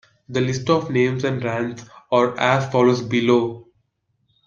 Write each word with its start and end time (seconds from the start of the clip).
The 0.29 0.41
list 0.41 0.67
of 0.71 0.89
names 0.89 1.23
and 1.25 1.43
rants 1.43 1.85
are 2.11 2.35
as 2.39 2.71
follows 2.71 3.03
below. 3.03 3.67